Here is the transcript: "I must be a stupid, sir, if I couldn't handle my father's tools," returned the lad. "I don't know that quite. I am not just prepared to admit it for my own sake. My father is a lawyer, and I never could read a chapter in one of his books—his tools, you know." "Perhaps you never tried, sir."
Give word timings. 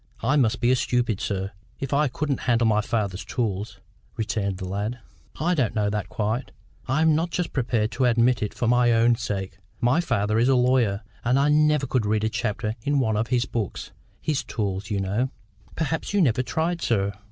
"I 0.23 0.35
must 0.35 0.61
be 0.61 0.71
a 0.71 0.75
stupid, 0.75 1.21
sir, 1.21 1.51
if 1.79 1.93
I 1.93 2.07
couldn't 2.07 2.39
handle 2.49 2.65
my 2.65 2.81
father's 2.81 3.23
tools," 3.23 3.77
returned 4.17 4.57
the 4.57 4.65
lad. 4.67 4.97
"I 5.39 5.53
don't 5.53 5.75
know 5.75 5.91
that 5.91 6.09
quite. 6.09 6.49
I 6.87 7.03
am 7.03 7.13
not 7.13 7.29
just 7.29 7.53
prepared 7.53 7.91
to 7.91 8.05
admit 8.05 8.41
it 8.41 8.51
for 8.51 8.67
my 8.67 8.91
own 8.93 9.13
sake. 9.15 9.59
My 9.79 10.01
father 10.01 10.39
is 10.39 10.49
a 10.49 10.55
lawyer, 10.55 11.03
and 11.23 11.37
I 11.37 11.49
never 11.49 11.85
could 11.85 12.07
read 12.07 12.23
a 12.23 12.29
chapter 12.29 12.73
in 12.81 12.97
one 12.99 13.15
of 13.15 13.27
his 13.27 13.45
books—his 13.45 14.43
tools, 14.45 14.89
you 14.89 14.99
know." 14.99 15.29
"Perhaps 15.75 16.15
you 16.15 16.21
never 16.23 16.41
tried, 16.41 16.81
sir." 16.81 17.13